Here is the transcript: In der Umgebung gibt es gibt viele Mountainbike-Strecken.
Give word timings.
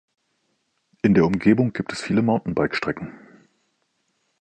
In 1.03 1.13
der 1.13 1.25
Umgebung 1.25 1.73
gibt 1.73 1.93
es 1.93 1.99
gibt 1.99 2.07
viele 2.07 2.21
Mountainbike-Strecken. 2.23 3.13